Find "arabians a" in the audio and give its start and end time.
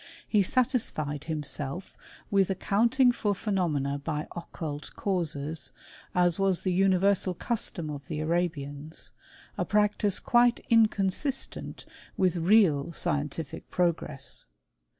8.19-9.63